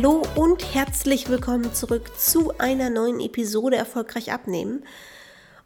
Hallo 0.00 0.22
und 0.36 0.76
herzlich 0.76 1.28
willkommen 1.28 1.74
zurück 1.74 2.16
zu 2.16 2.56
einer 2.58 2.88
neuen 2.88 3.18
Episode 3.18 3.74
Erfolgreich 3.74 4.30
abnehmen. 4.30 4.84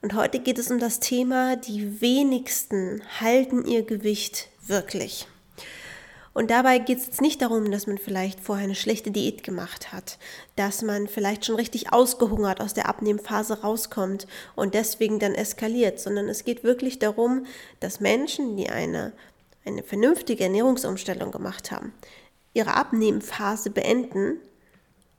Und 0.01 0.15
heute 0.15 0.39
geht 0.39 0.59
es 0.59 0.71
um 0.71 0.79
das 0.79 1.01
Thema, 1.01 1.57
die 1.57 2.01
wenigsten 2.01 3.03
halten 3.21 3.67
ihr 3.67 3.83
Gewicht 3.83 4.49
wirklich. 4.67 5.27
Und 6.33 6.51
dabei 6.51 6.79
geht 6.79 6.97
es 6.97 7.07
jetzt 7.09 7.21
nicht 7.21 7.43
darum, 7.43 7.71
dass 7.71 7.87
man 7.87 7.99
vielleicht 7.99 8.41
vorher 8.41 8.65
eine 8.65 8.75
schlechte 8.75 9.11
Diät 9.11 9.43
gemacht 9.43 9.93
hat, 9.93 10.19
dass 10.57 10.81
man 10.81 11.09
vielleicht 11.09 11.45
schon 11.45 11.57
richtig 11.57 11.93
ausgehungert 11.93 12.63
aus 12.63 12.73
der 12.73 12.89
Abnehmphase 12.89 13.61
rauskommt 13.61 14.27
und 14.57 14.73
deswegen 14.73 15.19
dann 15.19 15.35
eskaliert, 15.35 16.01
sondern 16.01 16.31
es 16.31 16.45
geht 16.45 16.65
wirklich 16.65 16.99
darum, 16.99 17.45
dass 17.81 18.01
Menschen, 18.01 18.57
die 18.57 18.71
eine, 18.71 19.13
eine 19.67 19.83
vernünftige 19.83 20.45
Ernährungsumstellung 20.45 21.33
gemacht 21.33 21.71
haben, 21.71 21.93
ihre 22.53 22.75
Abnehmphase 22.75 23.71
beenden 23.71 24.41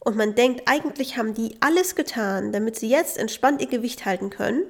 und 0.05 0.17
man 0.17 0.35
denkt, 0.35 0.63
eigentlich 0.65 1.15
haben 1.15 1.33
die 1.33 1.55
alles 1.61 1.95
getan, 1.95 2.51
damit 2.51 2.77
sie 2.77 2.89
jetzt 2.89 3.17
entspannt 3.17 3.61
ihr 3.61 3.69
Gewicht 3.69 4.03
halten 4.03 4.29
können. 4.29 4.63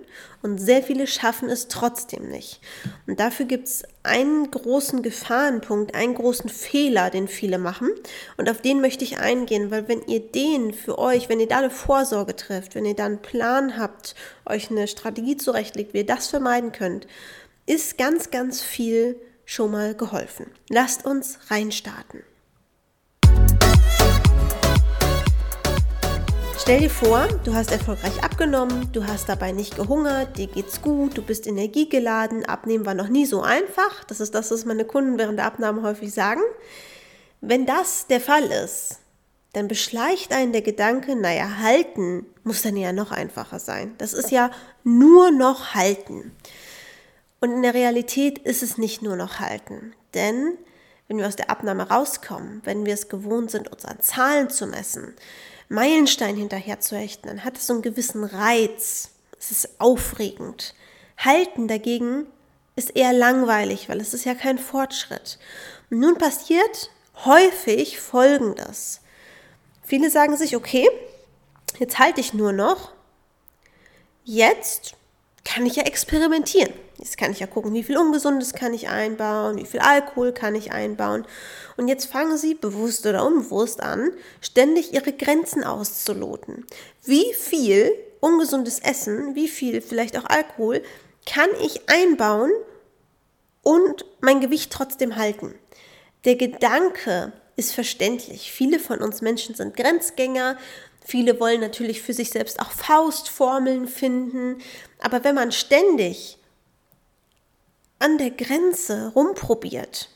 Und 0.44 0.60
sehr 0.60 0.84
viele 0.84 1.08
schaffen 1.08 1.50
es 1.50 1.70
trotzdem 1.70 2.30
nicht. 2.30 2.62
Und 3.08 3.20
dafür 3.20 3.48
gibt 3.48 3.68
es 3.68 3.84
einen 4.04 4.52
großen 4.52 5.02
Gefahrenpunkt, 5.02 5.96
einen 5.96 6.14
großen 6.14 6.52
Fehler, 6.52 7.10
den 7.10 7.28
viele 7.28 7.58
machen. 7.58 7.90
Und 8.38 8.48
auf 8.48 8.62
den 8.62 8.80
möchte 8.80 9.04
ich 9.04 9.18
eingehen, 9.18 9.72
weil 9.72 9.88
wenn 9.88 10.04
ihr 10.04 10.20
den 10.20 10.72
für 10.72 11.00
euch, 11.00 11.30
wenn 11.30 11.40
ihr 11.40 11.48
da 11.48 11.58
eine 11.60 11.72
Vorsorge 11.72 12.36
trifft, 12.36 12.76
wenn 12.76 12.86
ihr 12.86 12.96
da 12.96 13.06
einen 13.06 13.24
Plan 13.24 13.80
habt, 13.80 14.14
euch 14.46 14.70
eine 14.70 14.88
Strategie 14.88 15.38
zurechtlegt, 15.38 15.96
wie 15.96 16.00
ihr 16.00 16.06
das 16.06 16.28
vermeiden 16.28 16.74
könnt, 16.74 17.08
ist 17.66 17.98
ganz, 17.98 18.30
ganz 18.30 18.62
viel 18.62 19.20
schon 19.46 19.72
mal 19.72 19.96
geholfen. 19.96 20.46
Lasst 20.70 21.08
uns 21.08 21.40
reinstarten. 21.50 22.22
Stell 26.64 26.80
dir 26.80 26.90
vor, 26.90 27.28
du 27.44 27.54
hast 27.54 27.74
erfolgreich 27.74 28.24
abgenommen, 28.24 28.90
du 28.94 29.06
hast 29.06 29.28
dabei 29.28 29.52
nicht 29.52 29.76
gehungert, 29.76 30.38
dir 30.38 30.48
geht's 30.48 30.82
gut, 30.82 31.18
du 31.18 31.22
bist 31.22 31.46
energiegeladen, 31.46 32.46
abnehmen 32.46 32.86
war 32.86 32.94
noch 32.94 33.10
nie 33.10 33.26
so 33.26 33.42
einfach. 33.42 34.06
Das 34.06 34.22
ist 34.22 34.34
das, 34.34 34.50
was 34.50 34.64
meine 34.64 34.86
Kunden 34.86 35.18
während 35.18 35.40
der 35.40 35.46
Abnahme 35.46 35.82
häufig 35.82 36.14
sagen. 36.14 36.40
Wenn 37.42 37.66
das 37.66 38.08
der 38.08 38.22
Fall 38.22 38.46
ist, 38.46 39.00
dann 39.52 39.68
beschleicht 39.68 40.32
einen 40.32 40.54
der 40.54 40.62
Gedanke, 40.62 41.18
naja, 41.18 41.58
halten 41.60 42.26
muss 42.46 42.62
dann 42.62 42.78
ja 42.78 42.94
noch 42.94 43.12
einfacher 43.12 43.60
sein. 43.60 43.94
Das 43.98 44.14
ist 44.14 44.32
ja 44.32 44.50
nur 44.86 45.32
noch 45.32 45.76
halten. 45.76 46.32
Und 47.42 47.52
in 47.52 47.62
der 47.62 47.74
Realität 47.74 48.38
ist 48.38 48.64
es 48.64 48.78
nicht 48.78 49.02
nur 49.02 49.18
noch 49.18 49.42
halten. 49.42 49.94
Denn 50.14 50.58
wenn 51.10 51.18
wir 51.18 51.28
aus 51.28 51.36
der 51.36 51.50
Abnahme 51.50 51.90
rauskommen, 51.90 52.62
wenn 52.64 52.86
wir 52.86 52.94
es 52.94 53.10
gewohnt 53.10 53.52
sind, 53.52 53.70
uns 53.70 53.84
an 53.84 54.00
Zahlen 54.00 54.50
zu 54.50 54.66
messen, 54.66 55.14
Meilenstein 55.74 56.36
hinterher 56.36 56.80
zu 56.80 56.96
hechten, 56.96 57.28
dann 57.28 57.44
hat 57.44 57.58
es 57.58 57.68
so 57.68 57.74
einen 57.74 57.82
gewissen 57.82 58.24
Reiz. 58.24 59.10
Es 59.40 59.52
ist 59.52 59.82
aufregend. 59.82 60.76
Halten 61.18 61.68
dagegen 61.68 62.28
ist 62.76 62.96
eher 62.96 63.12
langweilig, 63.12 63.90
weil 63.90 64.00
es 64.00 64.14
ist 64.14 64.26
ja 64.26 64.36
kein 64.36 64.58
Fortschritt. 64.58 65.40
Und 65.90 66.00
nun 66.00 66.18
passiert 66.18 66.92
häufig 67.26 68.00
Folgendes. 68.00 69.02
Viele 69.84 70.10
sagen 70.10 70.38
sich, 70.38 70.56
okay, 70.56 70.88
jetzt 71.80 72.00
halte 72.00 72.22
ich 72.22 72.34
nur 72.34 72.54
noch. 72.54 72.92
Jetzt 74.24 74.96
kann 75.44 75.66
ich 75.66 75.76
ja 75.76 75.84
experimentieren. 75.84 76.74
Jetzt 76.98 77.18
kann 77.18 77.32
ich 77.32 77.40
ja 77.40 77.48
gucken, 77.48 77.74
wie 77.74 77.84
viel 77.84 77.98
Ungesundes 77.98 78.54
kann 78.54 78.74
ich 78.74 78.88
einbauen, 78.88 79.58
wie 79.58 79.66
viel 79.66 79.82
Alkohol 79.82 80.32
kann 80.32 80.56
ich 80.56 80.72
einbauen. 80.72 81.26
Und 81.76 81.88
jetzt 81.88 82.06
fangen 82.06 82.38
Sie 82.38 82.56
bewusst 82.56 83.06
oder 83.06 83.26
unbewusst 83.26 83.82
an, 83.82 84.12
ständig 84.42 84.94
Ihre 84.94 85.12
Grenzen 85.12 85.64
auszuloten. 85.64 86.66
Wie 87.04 87.34
viel 87.34 87.92
ungesundes 88.22 88.80
Essen, 88.80 89.36
wie 89.36 89.50
viel 89.50 89.82
vielleicht 89.82 90.18
auch 90.18 90.26
Alkohol 90.26 90.82
kann 91.26 91.50
ich 91.62 91.90
einbauen 91.90 92.52
und 93.64 94.06
mein 94.22 94.40
Gewicht 94.40 94.72
trotzdem 94.72 95.18
halten? 95.18 95.56
Der 96.24 96.36
Gedanke 96.36 97.34
ist 97.56 97.74
verständlich. 97.74 98.52
Viele 98.52 98.80
von 98.80 99.00
uns 99.00 99.22
Menschen 99.22 99.56
sind 99.56 99.76
Grenzgänger. 99.76 100.58
Viele 101.06 101.40
wollen 101.40 101.62
natürlich 101.62 102.02
für 102.02 102.14
sich 102.14 102.30
selbst 102.30 102.60
auch 102.60 102.72
Faustformeln 102.72 103.88
finden. 103.88 104.60
Aber 105.00 105.24
wenn 105.24 105.36
man 105.36 105.52
ständig 105.52 106.38
an 108.00 108.18
der 108.18 108.32
Grenze 108.32 109.12
rumprobiert, 109.16 110.10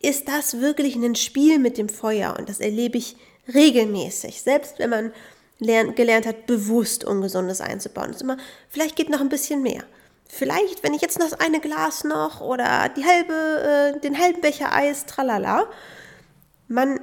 ist 0.00 0.28
das 0.28 0.60
wirklich 0.60 0.96
ein 0.96 1.14
Spiel 1.14 1.58
mit 1.58 1.78
dem 1.78 1.88
Feuer 1.88 2.36
und 2.38 2.48
das 2.48 2.60
erlebe 2.60 2.98
ich 2.98 3.16
regelmäßig. 3.52 4.42
Selbst 4.42 4.78
wenn 4.78 4.90
man 4.90 5.12
lernt, 5.58 5.96
gelernt 5.96 6.26
hat, 6.26 6.46
bewusst 6.46 7.04
Ungesundes 7.04 7.60
einzubauen. 7.60 8.10
ist 8.10 8.22
immer, 8.22 8.36
vielleicht 8.68 8.96
geht 8.96 9.08
noch 9.08 9.20
ein 9.20 9.28
bisschen 9.28 9.62
mehr. 9.62 9.84
Vielleicht, 10.28 10.82
wenn 10.82 10.94
ich 10.94 11.02
jetzt 11.02 11.18
noch 11.18 11.28
das 11.28 11.40
eine 11.40 11.60
Glas 11.60 12.04
noch 12.04 12.40
oder 12.40 12.88
die 12.88 13.04
halbe, 13.04 13.94
äh, 13.96 14.00
den 14.00 14.18
halben 14.18 14.40
Becher 14.40 14.74
Eis, 14.74 15.06
tralala. 15.06 15.66
Man 16.68 17.00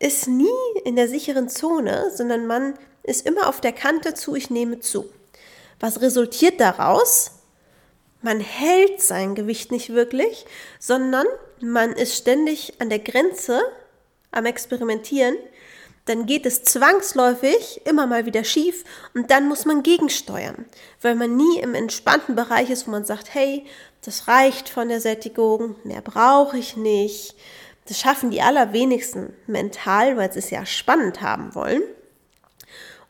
ist 0.00 0.26
nie 0.26 0.48
in 0.84 0.96
der 0.96 1.08
sicheren 1.08 1.48
Zone, 1.48 2.10
sondern 2.12 2.46
man 2.46 2.74
ist 3.04 3.26
immer 3.26 3.48
auf 3.48 3.60
der 3.60 3.72
Kante 3.72 4.14
zu, 4.14 4.34
ich 4.34 4.50
nehme 4.50 4.80
zu. 4.80 5.08
Was 5.78 6.00
resultiert 6.00 6.58
daraus? 6.60 7.32
Man 8.22 8.40
hält 8.40 9.00
sein 9.00 9.34
Gewicht 9.34 9.70
nicht 9.70 9.90
wirklich, 9.90 10.44
sondern 10.78 11.26
man 11.60 11.92
ist 11.92 12.16
ständig 12.16 12.74
an 12.80 12.90
der 12.90 12.98
Grenze 12.98 13.60
am 14.30 14.46
Experimentieren. 14.46 15.36
Dann 16.06 16.26
geht 16.26 16.44
es 16.44 16.62
zwangsläufig 16.64 17.82
immer 17.84 18.06
mal 18.06 18.26
wieder 18.26 18.42
schief 18.42 18.84
und 19.14 19.30
dann 19.30 19.48
muss 19.48 19.64
man 19.64 19.82
gegensteuern, 19.82 20.64
weil 21.02 21.14
man 21.14 21.36
nie 21.36 21.60
im 21.60 21.74
entspannten 21.74 22.34
Bereich 22.34 22.70
ist, 22.70 22.86
wo 22.86 22.90
man 22.90 23.04
sagt, 23.04 23.34
hey, 23.34 23.66
das 24.02 24.28
reicht 24.28 24.70
von 24.70 24.88
der 24.88 25.00
Sättigung, 25.00 25.76
mehr 25.84 26.00
brauche 26.00 26.56
ich 26.56 26.76
nicht. 26.76 27.34
Das 27.90 27.98
schaffen 27.98 28.30
die 28.30 28.40
allerwenigsten 28.40 29.34
mental, 29.48 30.16
weil 30.16 30.32
sie 30.32 30.38
es 30.38 30.50
ja 30.50 30.64
spannend 30.64 31.22
haben 31.22 31.56
wollen. 31.56 31.82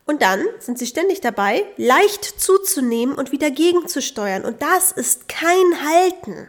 Und 0.06 0.22
dann 0.22 0.42
sind 0.58 0.78
sie 0.78 0.86
ständig 0.86 1.20
dabei, 1.20 1.66
leicht 1.76 2.24
zuzunehmen 2.24 3.14
und 3.14 3.30
wieder 3.30 3.50
gegenzusteuern. 3.50 4.42
Und 4.42 4.62
das 4.62 4.90
ist 4.90 5.28
kein 5.28 5.84
Halten. 5.84 6.48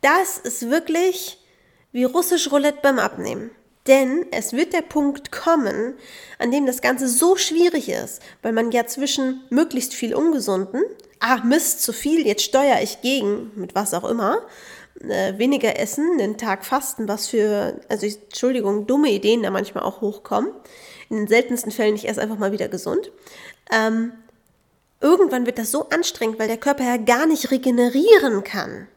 Das 0.00 0.38
ist 0.38 0.70
wirklich 0.70 1.44
wie 1.92 2.04
russisch 2.04 2.50
Roulette 2.50 2.78
beim 2.80 2.98
Abnehmen. 2.98 3.50
Denn 3.86 4.24
es 4.30 4.54
wird 4.54 4.72
der 4.72 4.80
Punkt 4.80 5.30
kommen, 5.30 5.98
an 6.38 6.50
dem 6.52 6.64
das 6.64 6.80
Ganze 6.80 7.06
so 7.06 7.36
schwierig 7.36 7.90
ist, 7.90 8.22
weil 8.40 8.54
man 8.54 8.72
ja 8.72 8.86
zwischen 8.86 9.44
möglichst 9.50 9.92
viel 9.92 10.14
Ungesunden, 10.14 10.82
ah 11.20 11.44
Mist, 11.44 11.82
zu 11.82 11.92
viel, 11.92 12.26
jetzt 12.26 12.44
steuere 12.44 12.80
ich 12.80 13.02
gegen, 13.02 13.50
mit 13.56 13.74
was 13.74 13.92
auch 13.92 14.04
immer, 14.04 14.38
äh, 15.00 15.38
weniger 15.38 15.78
essen, 15.78 16.18
den 16.18 16.38
Tag 16.38 16.64
fasten, 16.64 17.08
was 17.08 17.28
für, 17.28 17.80
also 17.88 18.06
ich, 18.06 18.22
Entschuldigung, 18.22 18.86
dumme 18.86 19.10
Ideen 19.10 19.42
da 19.42 19.50
manchmal 19.50 19.84
auch 19.84 20.00
hochkommen. 20.00 20.50
In 21.10 21.16
den 21.16 21.26
seltensten 21.28 21.72
Fällen 21.72 21.96
ich 21.96 22.08
esse 22.08 22.20
einfach 22.20 22.38
mal 22.38 22.52
wieder 22.52 22.68
gesund. 22.68 23.10
Ähm, 23.72 24.12
irgendwann 25.00 25.46
wird 25.46 25.58
das 25.58 25.70
so 25.70 25.88
anstrengend, 25.88 26.38
weil 26.38 26.48
der 26.48 26.56
Körper 26.56 26.84
ja 26.84 26.96
gar 26.96 27.26
nicht 27.26 27.50
regenerieren 27.50 28.44
kann, 28.44 28.88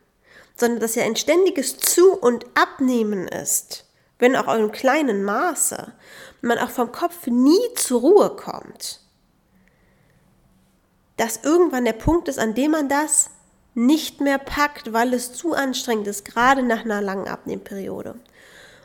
sondern 0.56 0.80
dass 0.80 0.96
ja 0.96 1.03
ein 1.03 1.16
ständiges 1.16 1.78
Zu- 1.78 2.13
und 2.13 2.46
Abnehmen 2.56 3.28
ist, 3.28 3.86
wenn 4.19 4.36
auch 4.36 4.53
in 4.56 4.72
kleinen 4.72 5.24
Maße, 5.24 5.94
man 6.41 6.57
auch 6.59 6.69
vom 6.69 6.91
Kopf 6.91 7.28
nie 7.28 7.74
zur 7.75 8.02
Ruhe 8.02 8.36
kommt. 8.36 9.02
Dass 11.18 11.44
irgendwann 11.44 11.86
der 11.86 11.94
Punkt 11.94 12.28
ist, 12.28 12.40
an 12.40 12.53
dem 12.53 12.72
man 12.72 12.90
das 12.90 13.31
nicht 13.78 14.22
mehr 14.22 14.40
packt, 14.40 14.92
weil 14.92 15.14
es 15.14 15.34
zu 15.34 15.54
anstrengend 15.54 16.08
ist, 16.08 16.26
gerade 16.26 16.64
nach 16.64 16.84
einer 16.84 17.00
langen 17.00 17.28
Abnehmperiode. 17.28 18.16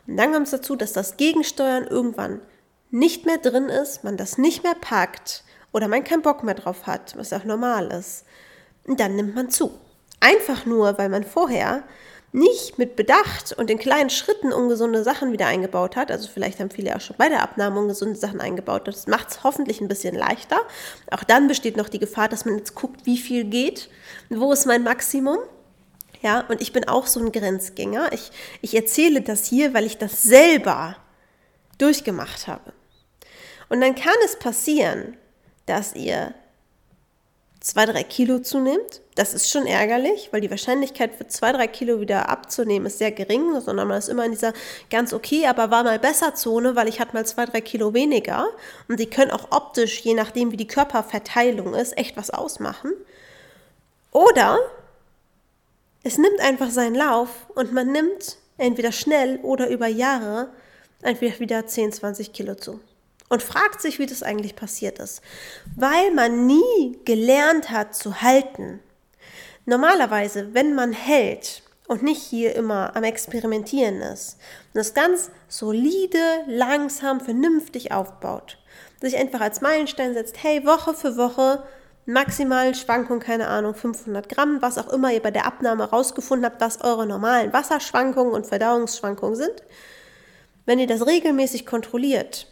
Und 0.06 0.16
dann 0.18 0.32
kommt 0.32 0.44
es 0.44 0.50
dazu, 0.50 0.76
dass 0.76 0.92
das 0.92 1.16
Gegensteuern 1.16 1.86
irgendwann 1.86 2.42
nicht 2.90 3.24
mehr 3.24 3.38
drin 3.38 3.70
ist, 3.70 4.04
man 4.04 4.18
das 4.18 4.36
nicht 4.36 4.62
mehr 4.62 4.74
packt 4.78 5.44
oder 5.72 5.88
man 5.88 6.04
keinen 6.04 6.20
Bock 6.20 6.42
mehr 6.42 6.54
drauf 6.54 6.86
hat, 6.86 7.16
was 7.16 7.32
auch 7.32 7.44
normal 7.44 7.90
ist. 7.90 8.26
Und 8.86 9.00
dann 9.00 9.16
nimmt 9.16 9.34
man 9.34 9.48
zu. 9.48 9.72
Einfach 10.20 10.66
nur, 10.66 10.98
weil 10.98 11.08
man 11.08 11.24
vorher 11.24 11.84
nicht 12.32 12.78
mit 12.78 12.96
Bedacht 12.96 13.52
und 13.52 13.70
in 13.70 13.78
kleinen 13.78 14.08
Schritten 14.08 14.52
ungesunde 14.52 15.04
Sachen 15.04 15.32
wieder 15.32 15.46
eingebaut 15.46 15.96
hat, 15.96 16.10
also 16.10 16.28
vielleicht 16.32 16.60
haben 16.60 16.70
viele 16.70 16.96
auch 16.96 17.00
schon 17.00 17.16
bei 17.16 17.28
der 17.28 17.42
Abnahme 17.42 17.78
ungesunde 17.78 18.18
Sachen 18.18 18.40
eingebaut, 18.40 18.88
das 18.88 19.06
macht 19.06 19.30
es 19.30 19.44
hoffentlich 19.44 19.80
ein 19.80 19.88
bisschen 19.88 20.14
leichter. 20.14 20.56
Auch 21.10 21.24
dann 21.24 21.46
besteht 21.46 21.76
noch 21.76 21.90
die 21.90 21.98
Gefahr, 21.98 22.28
dass 22.28 22.46
man 22.46 22.56
jetzt 22.56 22.74
guckt, 22.74 23.04
wie 23.04 23.18
viel 23.18 23.44
geht, 23.44 23.90
wo 24.30 24.52
ist 24.52 24.66
mein 24.66 24.82
Maximum. 24.82 25.38
Ja, 26.22 26.46
und 26.48 26.62
ich 26.62 26.72
bin 26.72 26.88
auch 26.88 27.06
so 27.06 27.20
ein 27.20 27.32
Grenzgänger. 27.32 28.12
Ich, 28.12 28.30
ich 28.60 28.74
erzähle 28.74 29.20
das 29.20 29.46
hier, 29.46 29.74
weil 29.74 29.84
ich 29.84 29.98
das 29.98 30.22
selber 30.22 30.96
durchgemacht 31.78 32.46
habe. 32.46 32.72
Und 33.68 33.80
dann 33.80 33.94
kann 33.94 34.14
es 34.24 34.38
passieren, 34.38 35.16
dass 35.66 35.94
ihr 35.94 36.34
zwei, 37.62 37.86
drei 37.86 38.02
Kilo 38.02 38.40
zunimmt. 38.40 39.00
Das 39.14 39.34
ist 39.34 39.50
schon 39.50 39.66
ärgerlich, 39.66 40.28
weil 40.32 40.40
die 40.40 40.50
Wahrscheinlichkeit 40.50 41.14
für 41.14 41.28
zwei, 41.28 41.52
drei 41.52 41.66
Kilo 41.68 42.00
wieder 42.00 42.28
abzunehmen 42.28 42.86
ist 42.86 42.98
sehr 42.98 43.12
gering, 43.12 43.60
sondern 43.60 43.88
man 43.88 43.98
ist 43.98 44.08
immer 44.08 44.24
in 44.24 44.32
dieser 44.32 44.52
ganz 44.90 45.12
okay, 45.12 45.46
aber 45.46 45.70
war 45.70 45.84
mal 45.84 45.98
besser 45.98 46.34
Zone, 46.34 46.76
weil 46.76 46.88
ich 46.88 47.00
hatte 47.00 47.14
mal 47.14 47.24
zwei, 47.24 47.46
drei 47.46 47.60
Kilo 47.60 47.94
weniger. 47.94 48.46
Und 48.88 48.98
die 49.00 49.08
können 49.08 49.30
auch 49.30 49.50
optisch, 49.50 50.00
je 50.00 50.14
nachdem 50.14 50.50
wie 50.50 50.56
die 50.56 50.66
Körperverteilung 50.66 51.74
ist, 51.74 51.96
echt 51.96 52.16
was 52.16 52.30
ausmachen. 52.30 52.92
Oder 54.10 54.58
es 56.02 56.18
nimmt 56.18 56.40
einfach 56.40 56.70
seinen 56.70 56.96
Lauf 56.96 57.28
und 57.54 57.72
man 57.72 57.92
nimmt 57.92 58.36
entweder 58.58 58.92
schnell 58.92 59.38
oder 59.42 59.68
über 59.68 59.86
Jahre 59.86 60.50
einfach 61.02 61.38
wieder 61.40 61.66
10, 61.66 61.92
20 61.92 62.32
Kilo 62.32 62.54
zu 62.54 62.80
und 63.32 63.42
fragt 63.42 63.80
sich, 63.80 63.98
wie 63.98 64.04
das 64.04 64.22
eigentlich 64.22 64.56
passiert 64.56 64.98
ist. 64.98 65.22
Weil 65.74 66.10
man 66.10 66.46
nie 66.46 66.98
gelernt 67.06 67.70
hat 67.70 67.94
zu 67.94 68.20
halten. 68.20 68.78
Normalerweise, 69.64 70.52
wenn 70.52 70.74
man 70.74 70.92
hält 70.92 71.62
und 71.88 72.02
nicht 72.02 72.20
hier 72.20 72.54
immer 72.54 72.94
am 72.94 73.04
Experimentieren 73.04 74.02
ist 74.02 74.36
und 74.74 74.78
das 74.78 74.92
ganz 74.92 75.30
solide, 75.48 76.18
langsam, 76.46 77.22
vernünftig 77.22 77.90
aufbaut, 77.90 78.58
sich 79.00 79.16
einfach 79.16 79.40
als 79.40 79.62
Meilenstein 79.62 80.12
setzt, 80.12 80.42
hey, 80.42 80.66
Woche 80.66 80.92
für 80.92 81.16
Woche 81.16 81.62
maximalen 82.04 82.74
Schwankung, 82.74 83.18
keine 83.18 83.48
Ahnung, 83.48 83.74
500 83.74 84.28
Gramm, 84.28 84.60
was 84.60 84.76
auch 84.76 84.92
immer 84.92 85.10
ihr 85.10 85.22
bei 85.22 85.30
der 85.30 85.46
Abnahme 85.46 85.84
rausgefunden 85.84 86.44
habt, 86.44 86.60
was 86.60 86.82
eure 86.82 87.06
normalen 87.06 87.54
Wasserschwankungen 87.54 88.34
und 88.34 88.46
Verdauungsschwankungen 88.46 89.36
sind. 89.36 89.62
Wenn 90.66 90.78
ihr 90.78 90.86
das 90.86 91.06
regelmäßig 91.06 91.64
kontrolliert 91.64 92.46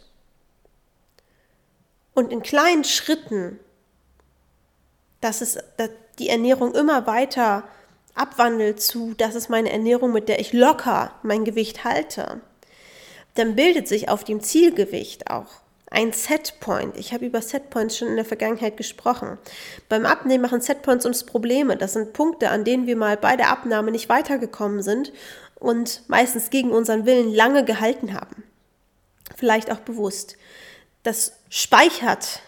und 2.15 2.33
in 2.33 2.43
kleinen 2.43 2.85
Schritten, 2.85 3.59
dass 5.21 5.41
es 5.41 5.59
dass 5.77 5.91
die 6.19 6.29
Ernährung 6.29 6.75
immer 6.75 7.07
weiter 7.07 7.65
abwandelt 8.15 8.83
zu, 8.83 9.15
das 9.17 9.35
ist 9.35 9.49
meine 9.49 9.73
Ernährung, 9.73 10.13
mit 10.13 10.29
der 10.29 10.41
ich 10.41 10.53
locker 10.53 11.13
mein 11.23 11.45
Gewicht 11.45 11.85
halte, 11.85 12.41
dann 13.35 13.57
bildet 13.57 13.89
sich 13.89 14.09
auf 14.09 14.25
dem 14.25 14.43
Zielgewicht 14.43 15.31
auch 15.31 15.47
ein 15.91 16.13
Setpoint. 16.13 16.97
Ich 16.97 17.13
habe 17.13 17.27
über 17.27 17.43
Setpoints 17.43 17.99
schon 17.99 18.09
in 18.09 18.17
der 18.17 18.25
Vergangenheit 18.25 18.77
gesprochen. 18.77 19.39
Beim 19.89 20.07
Abnehmen 20.07 20.43
machen 20.43 20.61
Setpoints 20.61 21.05
uns 21.05 21.25
Probleme. 21.25 21.77
Das 21.77 21.95
sind 21.95 22.13
Punkte, 22.13 22.51
an 22.51 22.65
denen 22.65 22.87
wir 22.87 22.97
mal 22.97 23.17
bei 23.17 23.37
der 23.37 23.51
Abnahme 23.51 23.91
nicht 23.91 24.09
weitergekommen 24.09 24.83
sind 24.83 25.13
und 25.57 26.03
meistens 26.07 26.51
gegen 26.51 26.71
unseren 26.71 27.07
Willen 27.07 27.35
lange 27.35 27.65
gehalten 27.65 28.15
haben. 28.15 28.45
Vielleicht 29.37 29.73
auch 29.73 29.81
bewusst 29.81 30.37
das 31.03 31.33
speichert 31.49 32.43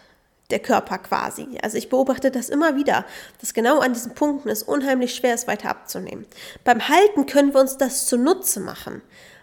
der 0.51 0.61
Körper 0.61 0.99
quasi. 0.99 1.59
Also 1.63 1.79
ich 1.79 1.89
beobachte 1.89 2.31
das 2.31 2.49
immer 2.49 2.77
wieder, 2.77 3.07
dass 3.41 3.55
genau 3.55 3.81
an 3.81 3.95
diesen 3.95 4.15
Punkten 4.15 4.51
es 4.51 4.63
unheimlich 4.63 5.15
schwer 5.15 5.35
ist, 5.35 5.49
weiter 5.49 5.71
abzunehmen. 5.71 6.27
Beim 6.63 6.89
Halten 6.89 7.27
können 7.27 7.55
wir 7.55 7.61
uns 7.61 7.79
das 7.79 8.07
zunutze 8.07 8.61
machen. 8.61 9.03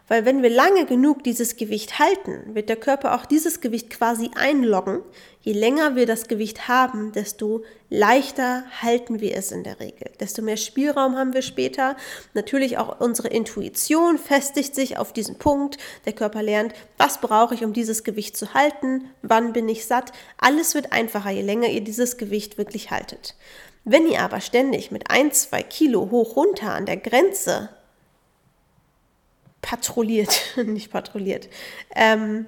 Weil 0.10 0.26
wenn 0.26 0.42
wir 0.42 0.50
lange 0.50 0.86
genug 0.86 1.24
dieses 1.24 1.56
Gewicht 1.56 2.00
halten, 2.00 2.56
wird 2.56 2.68
der 2.68 2.76
Körper 2.76 3.16
auch 3.16 3.26
dieses 3.26 3.62
Gewicht 3.62 3.92
quasi 3.92 4.32
einloggen. 4.36 5.04
Je 5.42 5.54
länger 5.54 5.96
wir 5.96 6.08
das 6.08 6.28
Gewicht 6.28 6.68
haben, 6.68 7.12
desto 7.12 7.64
leichter 7.90 8.64
halten 8.82 9.22
wir 9.22 9.36
es 9.36 9.52
in 9.52 9.64
der 9.64 9.80
Regel. 9.80 10.12
Desto 10.20 10.42
mehr 10.42 10.58
Spielraum 10.58 11.16
haben 11.16 11.36
wir 11.36 11.44
später. 11.44 11.96
Natürlich 12.34 12.80
auch 12.80 13.00
unsere 13.00 13.28
Intuition 13.28 14.18
festigt 14.18 14.74
sich 14.74 14.98
auf 14.98 15.14
diesen 15.14 15.38
Punkt. 15.38 15.78
Der 16.08 16.14
Körper 16.14 16.42
lernt, 16.42 16.74
was 16.98 17.22
brauche 17.22 17.54
ich, 17.54 17.64
um 17.64 17.72
dieses 17.72 18.04
Gewicht 18.04 18.36
zu 18.36 18.56
halten? 18.56 19.10
Wann 19.22 19.54
bin 19.54 19.70
ich 19.70 19.86
satt? 19.86 20.12
Alles 20.40 20.74
wird 20.74 20.92
einfacher, 20.92 21.30
je 21.30 21.44
länger 21.44 21.68
ihr 21.68 21.82
dieses 21.82 22.18
Gewicht 22.18 22.58
wirklich 22.58 22.90
haltet. 22.90 23.36
Wenn 23.86 24.08
ihr 24.08 24.22
aber 24.22 24.42
ständig 24.42 24.90
mit 24.90 25.12
ein, 25.12 25.32
zwei 25.32 25.62
Kilo 25.62 26.10
hoch 26.10 26.36
runter 26.36 26.74
an 26.74 26.88
der 26.88 26.98
Grenze 26.98 27.70
patrouilliert, 29.62 30.58
nicht 30.66 30.92
patrouilliert, 30.92 31.50
ähm, 31.96 32.46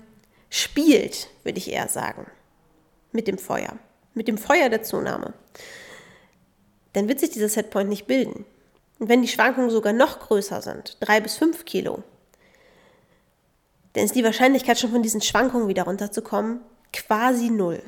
spielt, 0.50 1.30
würde 1.44 1.58
ich 1.58 1.72
eher 1.72 1.88
sagen, 1.88 2.28
mit 3.12 3.28
dem 3.28 3.38
Feuer, 3.38 3.78
mit 4.14 4.28
dem 4.28 4.38
Feuer 4.38 4.70
der 4.70 4.84
Zunahme, 4.84 5.34
dann 6.94 7.08
wird 7.08 7.20
sich 7.20 7.30
dieser 7.30 7.50
Setpoint 7.50 7.90
nicht 7.90 8.08
bilden. 8.08 8.46
Und 9.00 9.10
wenn 9.10 9.22
die 9.22 9.28
Schwankungen 9.28 9.70
sogar 9.70 9.94
noch 9.94 10.20
größer 10.20 10.62
sind, 10.62 10.98
drei 11.00 11.22
bis 11.22 11.36
fünf 11.36 11.66
Kilo, 11.66 12.04
dann 13.94 14.06
ist 14.06 14.16
die 14.16 14.24
Wahrscheinlichkeit 14.24 14.80
schon 14.80 14.92
von 14.92 15.04
diesen 15.04 15.22
Schwankungen 15.22 15.68
wieder 15.68 15.84
runterzukommen 15.84 16.62
quasi 16.94 17.50
null. 17.50 17.82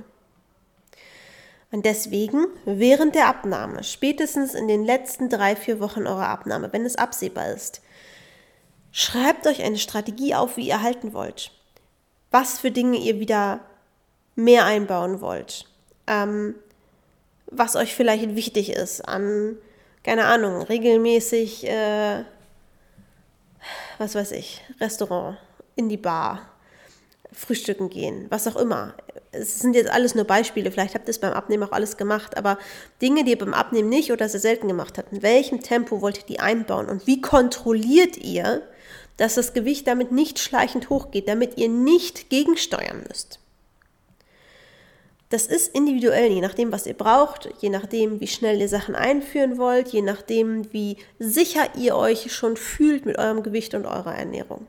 Und 1.71 1.85
deswegen 1.85 2.47
während 2.65 3.15
der 3.15 3.27
Abnahme, 3.27 3.83
spätestens 3.83 4.53
in 4.53 4.67
den 4.67 4.83
letzten 4.83 5.29
drei, 5.29 5.55
vier 5.55 5.79
Wochen 5.79 6.05
eurer 6.05 6.29
Abnahme, 6.29 6.71
wenn 6.71 6.85
es 6.85 6.95
absehbar 6.95 7.51
ist, 7.51 7.81
Schreibt 8.95 9.47
euch 9.47 9.63
eine 9.63 9.79
Strategie 9.79 10.35
auf, 10.35 10.55
wie 10.55 10.67
ihr 10.67 10.83
halten 10.83 11.13
wollt. 11.13 11.51
Was 12.29 12.59
für 12.59 12.69
Dinge 12.69 12.97
ihr 12.97 13.19
wieder 13.19 13.59
mehr 14.35 14.65
einbauen 14.65 15.19
wollt. 15.19 15.65
Ähm, 16.05 16.55
was 17.47 17.75
euch 17.75 17.95
vielleicht 17.95 18.35
wichtig 18.35 18.69
ist 18.71 19.01
an, 19.01 19.57
keine 20.03 20.25
Ahnung, 20.25 20.61
regelmäßig, 20.61 21.67
äh, 21.67 22.23
was 23.97 24.13
weiß 24.13 24.31
ich, 24.33 24.61
Restaurant, 24.79 25.37
in 25.75 25.89
die 25.89 25.97
Bar, 25.97 26.41
frühstücken 27.31 27.89
gehen, 27.89 28.27
was 28.29 28.47
auch 28.47 28.55
immer. 28.55 28.93
Es 29.33 29.59
sind 29.59 29.75
jetzt 29.75 29.89
alles 29.89 30.13
nur 30.13 30.25
Beispiele, 30.25 30.71
vielleicht 30.71 30.93
habt 30.93 31.07
ihr 31.07 31.11
es 31.11 31.19
beim 31.19 31.33
Abnehmen 31.33 31.63
auch 31.63 31.71
alles 31.71 31.97
gemacht, 31.97 32.37
aber 32.37 32.59
Dinge, 33.01 33.23
die 33.23 33.31
ihr 33.31 33.37
beim 33.37 33.53
Abnehmen 33.53 33.89
nicht 33.89 34.11
oder 34.11 34.29
sehr 34.29 34.39
selten 34.39 34.67
gemacht 34.67 34.97
habt, 34.97 35.11
in 35.11 35.23
welchem 35.23 35.61
Tempo 35.61 36.01
wollt 36.01 36.19
ihr 36.19 36.25
die 36.25 36.39
einbauen 36.39 36.87
und 36.87 37.07
wie 37.07 37.19
kontrolliert 37.19 38.17
ihr, 38.17 38.61
dass 39.17 39.35
das 39.35 39.53
Gewicht 39.53 39.87
damit 39.87 40.11
nicht 40.11 40.39
schleichend 40.39 40.89
hochgeht, 40.89 41.27
damit 41.27 41.57
ihr 41.57 41.69
nicht 41.69 42.29
gegensteuern 42.29 43.03
müsst. 43.07 43.39
Das 45.29 45.47
ist 45.47 45.73
individuell, 45.73 46.31
je 46.31 46.41
nachdem, 46.41 46.71
was 46.71 46.85
ihr 46.85 46.93
braucht, 46.93 47.49
je 47.59 47.69
nachdem, 47.69 48.19
wie 48.19 48.27
schnell 48.27 48.61
ihr 48.61 48.69
Sachen 48.69 48.93
einführen 48.93 49.57
wollt, 49.57 49.87
je 49.87 50.03
nachdem, 50.03 50.71
wie 50.71 50.97
sicher 51.17 51.75
ihr 51.75 51.95
euch 51.95 52.31
schon 52.31 52.55
fühlt 52.55 53.07
mit 53.07 53.17
eurem 53.17 53.41
Gewicht 53.41 53.73
und 53.73 53.87
eurer 53.87 54.13
Ernährung. 54.13 54.67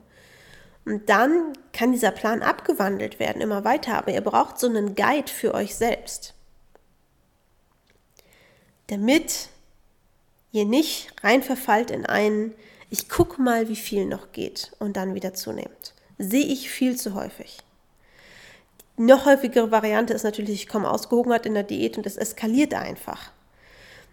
Und 0.85 1.09
dann 1.09 1.55
kann 1.73 1.93
dieser 1.93 2.11
Plan 2.11 2.43
abgewandelt 2.43 3.19
werden, 3.19 3.41
immer 3.41 3.65
weiter, 3.65 3.97
aber 3.97 4.13
ihr 4.13 4.21
braucht 4.21 4.59
so 4.59 4.67
einen 4.67 4.95
Guide 4.95 5.31
für 5.31 5.55
euch 5.55 5.75
selbst. 5.77 6.35
Damit 8.89 9.49
ihr 10.53 10.67
nicht 10.67 11.13
rein 11.23 11.43
verfallt 11.43 11.91
in 11.91 12.05
einen, 12.05 12.55
ich 12.91 13.09
gucke 13.09 13.41
mal, 13.41 13.69
wie 13.69 13.77
viel 13.77 14.05
noch 14.05 14.33
geht 14.33 14.73
und 14.79 14.97
dann 14.97 15.15
wieder 15.15 15.33
zunehmend. 15.33 15.95
Sehe 16.19 16.45
ich 16.45 16.71
viel 16.71 16.97
zu 16.97 17.15
häufig. 17.15 17.59
Die 18.97 19.03
noch 19.03 19.27
häufigere 19.27 19.71
Variante 19.71 20.15
ist 20.15 20.23
natürlich, 20.23 20.53
ich 20.53 20.69
komme 20.69 20.91
ausgehungert 20.91 21.47
in 21.47 21.55
der 21.55 21.65
Diät 21.65 21.97
und 21.97 22.07
es 22.07 22.17
eskaliert 22.17 22.75
einfach. 22.75 23.33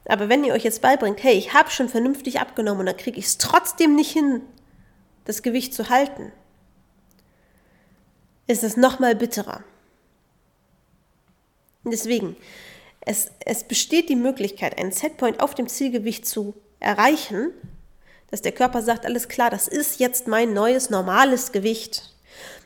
Aber 0.05 0.29
wenn 0.29 0.43
ihr 0.43 0.53
euch 0.53 0.63
jetzt 0.63 0.81
beibringt, 0.81 1.21
hey, 1.21 1.33
ich 1.35 1.53
habe 1.53 1.69
schon 1.69 1.89
vernünftig 1.89 2.39
abgenommen 2.39 2.79
und 2.79 2.85
dann 2.87 2.97
kriege 2.97 3.19
ich 3.19 3.25
es 3.25 3.37
trotzdem 3.37 3.95
nicht 3.95 4.11
hin, 4.11 4.41
das 5.25 5.43
Gewicht 5.43 5.75
zu 5.75 5.89
halten, 5.89 6.31
ist 8.47 8.63
es 8.63 8.77
nochmal 8.77 9.15
bitterer. 9.15 9.63
Deswegen, 11.83 12.35
es, 13.01 13.31
es 13.45 13.63
besteht 13.63 14.09
die 14.09 14.15
Möglichkeit, 14.15 14.77
einen 14.77 14.91
Setpoint 14.91 15.39
auf 15.39 15.55
dem 15.55 15.67
Zielgewicht 15.67 16.27
zu 16.27 16.53
erreichen, 16.79 17.51
dass 18.29 18.41
der 18.41 18.51
Körper 18.51 18.81
sagt, 18.81 19.05
alles 19.05 19.27
klar, 19.27 19.49
das 19.49 19.67
ist 19.67 19.99
jetzt 19.99 20.27
mein 20.27 20.53
neues 20.53 20.89
normales 20.89 21.51
Gewicht, 21.51 22.15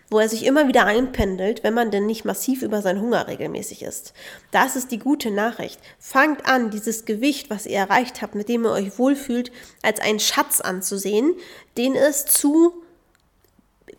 wo 0.10 0.20
er 0.20 0.29
sich 0.29 0.46
immer 0.46 0.67
wieder 0.67 0.86
einpendelt, 0.86 1.63
wenn 1.63 1.74
man 1.74 1.89
denn 1.89 2.05
nicht 2.05 2.25
massiv 2.25 2.62
über 2.62 2.82
seinen 2.82 3.01
Hunger 3.01 3.27
regelmäßig 3.27 3.82
ist. 3.82 4.13
Das 4.51 4.75
ist 4.75 4.91
die 4.91 5.00
gute 5.00 5.32
Nachricht. 5.32 5.79
Fangt 5.98 6.46
an, 6.46 6.70
dieses 6.70 7.05
Gewicht, 7.05 7.50
was 7.50 7.65
ihr 7.65 7.77
erreicht 7.77 8.22
habt, 8.22 8.36
mit 8.36 8.48
dem 8.48 8.65
ihr 8.65 8.72
euch 8.72 9.00
wohlfühlt, 9.00 9.51
als 9.82 10.00
einen 10.00 10.20
Schatz 10.20 10.62
anzusehen, 10.62 11.34
den 11.77 11.96
es 11.96 12.25
zu 12.25 12.74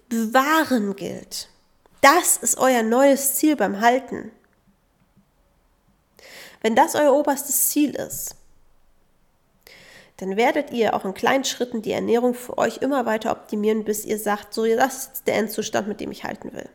bewahren 0.08 0.94
gilt. 0.94 1.48
Das 2.06 2.36
ist 2.36 2.56
euer 2.58 2.84
neues 2.84 3.34
Ziel 3.34 3.56
beim 3.56 3.80
Halten. 3.80 4.30
Wenn 6.60 6.76
das 6.76 6.94
euer 6.94 7.12
oberstes 7.12 7.70
Ziel 7.70 7.96
ist, 7.96 8.36
dann 10.18 10.36
werdet 10.36 10.70
ihr 10.70 10.94
auch 10.94 11.04
in 11.04 11.14
kleinen 11.14 11.42
Schritten 11.42 11.82
die 11.82 11.90
Ernährung 11.90 12.34
für 12.34 12.58
euch 12.58 12.76
immer 12.76 13.06
weiter 13.06 13.32
optimieren, 13.32 13.82
bis 13.82 14.04
ihr 14.04 14.20
sagt, 14.20 14.54
so, 14.54 14.64
das 14.64 14.98
ist 14.98 15.26
der 15.26 15.34
Endzustand, 15.34 15.88
mit 15.88 15.98
dem 15.98 16.12
ich 16.12 16.22
halten 16.22 16.52
will. 16.52 16.68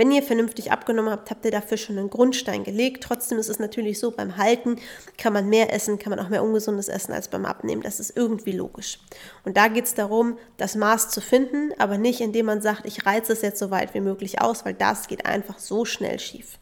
Wenn 0.00 0.12
ihr 0.12 0.22
vernünftig 0.22 0.72
abgenommen 0.72 1.10
habt, 1.10 1.30
habt 1.30 1.44
ihr 1.44 1.50
dafür 1.50 1.76
schon 1.76 1.98
einen 1.98 2.08
Grundstein 2.08 2.64
gelegt. 2.64 3.04
Trotzdem 3.04 3.36
ist 3.36 3.50
es 3.50 3.58
natürlich 3.58 3.98
so, 3.98 4.10
beim 4.10 4.38
Halten 4.38 4.76
kann 5.18 5.34
man 5.34 5.50
mehr 5.50 5.74
essen, 5.74 5.98
kann 5.98 6.08
man 6.08 6.18
auch 6.18 6.30
mehr 6.30 6.42
ungesundes 6.42 6.88
essen 6.88 7.12
als 7.12 7.28
beim 7.28 7.44
Abnehmen. 7.44 7.82
Das 7.82 8.00
ist 8.00 8.16
irgendwie 8.16 8.52
logisch. 8.52 8.98
Und 9.44 9.58
da 9.58 9.68
geht 9.68 9.84
es 9.84 9.92
darum, 9.92 10.38
das 10.56 10.74
Maß 10.74 11.10
zu 11.10 11.20
finden, 11.20 11.74
aber 11.76 11.98
nicht 11.98 12.22
indem 12.22 12.46
man 12.46 12.62
sagt, 12.62 12.86
ich 12.86 13.04
reize 13.04 13.34
es 13.34 13.42
jetzt 13.42 13.58
so 13.58 13.70
weit 13.70 13.92
wie 13.92 14.00
möglich 14.00 14.40
aus, 14.40 14.64
weil 14.64 14.72
das 14.72 15.06
geht 15.06 15.26
einfach 15.26 15.58
so 15.58 15.84
schnell 15.84 16.18
schief. 16.18 16.58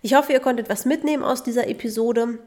Ich 0.00 0.14
hoffe, 0.14 0.32
ihr 0.32 0.40
konntet 0.40 0.70
was 0.70 0.86
mitnehmen 0.86 1.24
aus 1.24 1.42
dieser 1.42 1.68
Episode. 1.68 2.38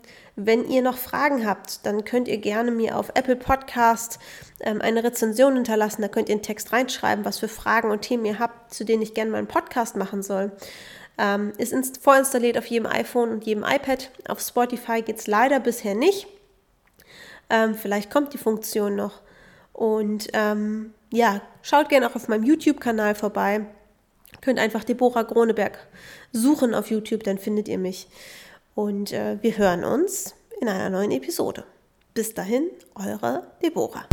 Wenn 0.42 0.70
ihr 0.70 0.82
noch 0.82 0.98
Fragen 0.98 1.46
habt, 1.46 1.86
dann 1.86 2.06
könnt 2.06 2.30
ihr 2.30 2.38
gerne 2.38 2.72
mir 2.72 2.98
auf 2.98 3.10
Apple 3.14 3.36
Podcast 3.36 4.20
ähm, 4.62 4.80
eine 4.80 5.04
Rezension 5.04 5.56
hinterlassen. 5.56 6.02
Da 6.02 6.08
könnt 6.08 6.30
ihr 6.30 6.36
einen 6.36 6.42
Text 6.42 6.72
reinschreiben, 6.72 7.26
was 7.26 7.40
für 7.40 7.50
Fragen 7.50 7.92
und 7.92 8.04
Themen 8.04 8.24
ihr 8.24 8.40
habt, 8.40 8.74
zu 8.74 8.86
denen 8.86 9.02
ich 9.02 9.14
gerne 9.14 9.32
mal 9.32 9.40
einen 9.40 9.48
Podcast 9.48 9.98
machen 9.98 10.24
soll. 10.24 10.54
Ähm, 11.18 11.52
ist 11.58 12.02
vorinstalliert 12.02 12.58
auf 12.58 12.68
jedem 12.68 12.86
iPhone 12.86 13.32
und 13.32 13.46
jedem 13.46 13.66
iPad. 13.66 14.12
Auf 14.30 14.40
Spotify 14.40 15.02
geht 15.02 15.20
es 15.20 15.28
leider 15.28 15.60
bisher 15.60 15.94
nicht. 15.94 16.26
Ähm, 17.50 17.76
vielleicht 17.76 18.10
kommt 18.10 18.34
die 18.34 18.38
Funktion 18.38 18.96
noch. 18.96 19.20
Und 19.74 20.30
ähm, 20.32 20.94
ja, 21.12 21.42
schaut 21.64 21.90
gerne 21.90 22.10
auch 22.10 22.16
auf 22.16 22.30
meinem 22.30 22.44
YouTube-Kanal 22.44 23.14
vorbei. 23.14 23.66
Könnt 24.40 24.60
einfach 24.60 24.86
Deborah 24.86 25.24
Groneberg 25.24 25.86
suchen 26.32 26.74
auf 26.74 26.90
YouTube, 26.90 27.26
dann 27.26 27.40
findet 27.40 27.68
ihr 27.68 27.78
mich. 27.78 28.08
Und 28.80 29.12
äh, 29.12 29.38
wir 29.42 29.58
hören 29.58 29.84
uns 29.84 30.36
in 30.62 30.70
einer 30.70 30.90
neuen 30.90 31.12
Episode. 31.12 31.66
Bis 32.14 32.34
dahin, 32.34 32.70
eure 32.96 33.52
Deborah. 33.62 34.06